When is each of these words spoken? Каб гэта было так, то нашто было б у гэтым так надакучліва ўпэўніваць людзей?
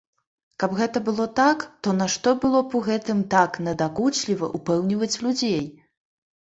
Каб 0.61 0.71
гэта 0.79 1.01
было 1.09 1.27
так, 1.39 1.65
то 1.87 1.93
нашто 1.99 2.33
было 2.47 2.63
б 2.73 2.81
у 2.81 2.81
гэтым 2.91 3.23
так 3.37 3.63
надакучліва 3.69 4.53
ўпэўніваць 4.59 5.15
людзей? 5.29 5.61